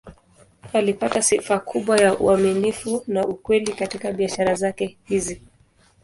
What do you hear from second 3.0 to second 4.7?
na ukweli katika biashara